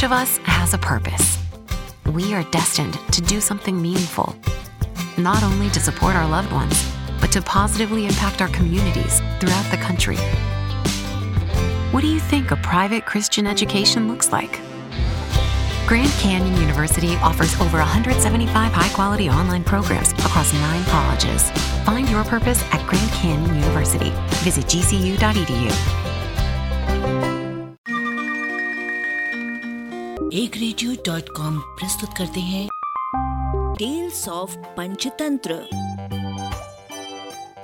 [0.00, 1.36] Each of us has a purpose.
[2.14, 4.34] We are destined to do something meaningful,
[5.18, 9.76] not only to support our loved ones, but to positively impact our communities throughout the
[9.76, 10.16] country.
[11.92, 14.60] What do you think a private Christian education looks like?
[15.86, 21.50] Grand Canyon University offers over 175 high quality online programs across nine colleges.
[21.84, 24.14] Find your purpose at Grand Canyon University.
[24.44, 26.09] Visit gcu.edu.
[30.32, 32.68] एक radio dot com प्रस्तुत करते हैं।
[33.78, 35.68] Tales of Panchatantra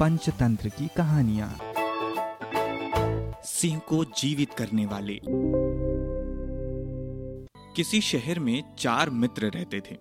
[0.00, 1.58] Panchatantra की कहानियाँ।
[3.44, 5.20] सिंह को जीवित करने वाले।
[7.76, 9.96] किसी शहर में चार मित्र रहते थे।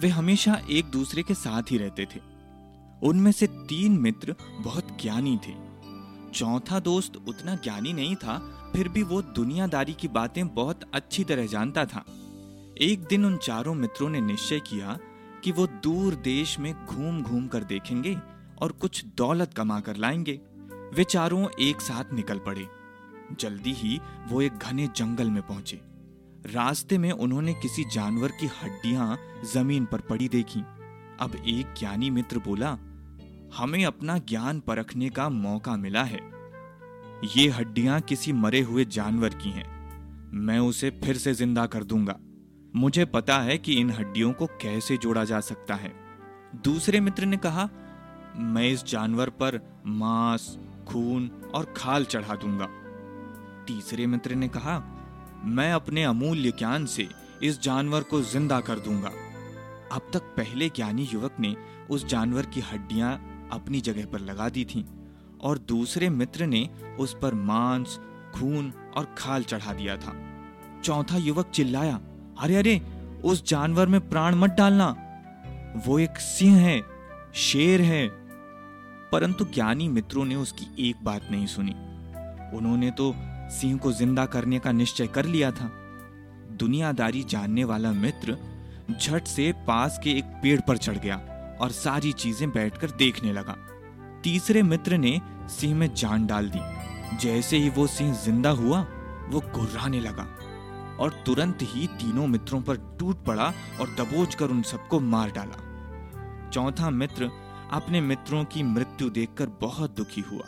[0.00, 2.20] वे हमेशा एक दूसरे के साथ ही रहते थे।
[3.02, 5.54] उनमें से तीन मित्र बहुत ज्ञानी थे।
[6.30, 11.46] चौथा दोस्त उतना ज्ञानी नहीं था फिर भी वो दुनियादारी की बातें बहुत अच्छी तरह
[11.46, 12.04] जानता था।
[12.80, 14.98] एक दिन उन चारों मित्रों ने निश्चय किया
[15.44, 18.18] कि वो दूर देश में घूम घूम कर देखेंगे
[18.62, 20.40] और कुछ दौलत कमा कर लाएँगे।
[20.94, 22.66] वे चारों एक साथ निकल पड़े।
[23.40, 25.80] जल्दी ही वो एक घने जंगल में पहुँचे।
[26.46, 29.18] रास्ते में उन्होंने किसी जानवर की हड्डियाँ
[29.54, 30.60] ज़मीन पर पड़ी देखी।
[31.20, 32.78] अब एक ज्ञानी मित्र बोला,
[33.56, 36.39] हमें अपना ज्ञान परखने का मौका मिला है।
[37.24, 39.64] ये हड्डियाँ किसी मरे हुए जानवर की हैं।
[40.34, 42.16] मैं उसे फिर से ज़िंदा कर दूँगा।
[42.76, 45.92] मुझे पता है कि इन हड्डियों को कैसे जोड़ा जा सकता है।
[46.64, 47.68] दूसरे मित्र ने कहा,
[48.36, 52.66] मैं इस जानवर पर मांस, खून और खाल चढ़ा दूँगा।
[53.66, 54.78] तीसरे मित्र ने कहा,
[55.44, 57.08] मैं अपने अमूल्य ज्ञान से
[57.42, 59.10] इस जानवर को ज़िंदा कर दूँगा।
[59.92, 61.56] अब तक पहले ज्ञानी युवक ने
[61.90, 63.12] उस जानवर की हड्डियाँ
[63.52, 64.84] अपनी जगह पर लगा दी थीं।
[65.42, 68.00] और दूसरे मित्र ने उस पर मांस,
[68.34, 70.16] खून और खाल चढ़ा दिया था।
[70.84, 72.00] चौथा युवक चिल्लाया,
[72.40, 72.80] अरे अरे,
[73.24, 74.96] उस जानवर में प्राण मत डालना।
[75.86, 76.82] वो एक सिंह है,
[77.34, 78.08] शेर है।
[79.12, 81.72] परंतु ज्ञानी मित्रों ने उसकी एक बात नहीं सुनी।
[82.56, 83.14] उन्होंने तो
[83.50, 85.70] सिंह को ज़िंदा करने का निश्चय कर लिया था।
[86.52, 88.38] दुनियादारी जानने वाला मित्र
[89.02, 91.16] झट से पास के एक पेड़ पर चढ़ गया
[91.60, 93.56] और सारी चीज़ें बैठकर देखने लगा।
[94.22, 95.20] तीसरे मित्र ने
[95.50, 98.80] सिंह में जान डाल दी। जैसे ही वो सिंह ज़िंदा हुआ,
[99.30, 100.26] वो गुर्राने लगा
[101.00, 106.50] और तुरंत ही तीनों मित्रों पर टूट पड़ा और दबोच कर उन सबको मार डाला।
[106.50, 107.30] चौथा मित्र
[107.72, 110.44] अपने मित्रों की मृत्यु देखकर बहुत दुखी हुआ।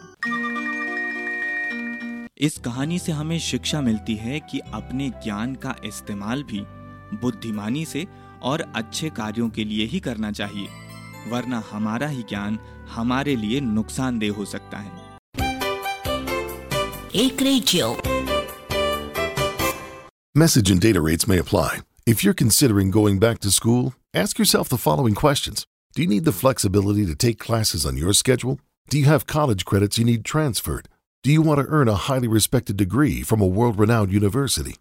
[2.39, 6.63] इस कहानी से हमें शिक्षा मिलती है कि अपने ज्ञान का इस्तेमाल भी
[7.17, 8.07] बुद्धिमानी से
[8.43, 10.69] और अच्छे कार्यों के लिए ही करना चाहिए।
[11.32, 12.60] वरना हमारा ही ज्ञान
[12.96, 15.06] हमारे लिए नुकसानदेह हो सकता है
[17.26, 17.96] एक radio
[20.42, 21.80] Message and data rates may apply.
[22.06, 25.66] If you're considering going back to school, ask yourself the following questions.
[25.96, 28.60] Do you need the flexibility to take classes on your schedule?
[28.92, 30.90] Do you have college credits you need transferred?
[31.24, 34.76] Do you want to earn a highly respected degree from a world renowned university?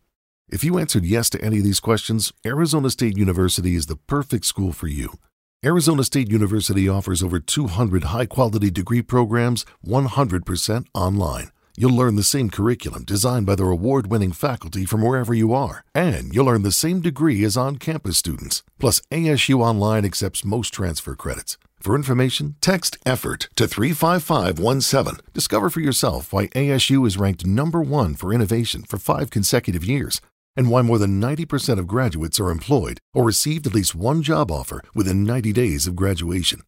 [0.49, 4.45] If you answered yes to any of these questions, Arizona State University is the perfect
[4.45, 5.15] school for you.
[5.64, 11.52] Arizona State University offers over 200 high quality degree programs 100% online.
[11.78, 15.84] You'll learn the same curriculum designed by their award winning faculty from wherever you are,
[15.94, 18.64] and you'll earn the same degree as on campus students.
[18.80, 21.60] Plus, ASU Online accepts most transfer credits.
[21.80, 25.20] For information, text EFFORT to 35517.
[25.32, 30.22] Discover for yourself why ASU is ranked number one for innovation for five consecutive years
[30.56, 34.52] and why more than 90% of graduates are employed or received at least one job
[34.52, 36.62] offer within 90 days of graduation.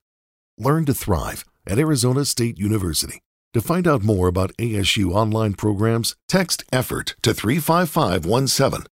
[0.57, 3.19] Learn to thrive at Arizona State University.
[3.53, 8.87] To find out more about ASU online programs, text EFFORT to 35517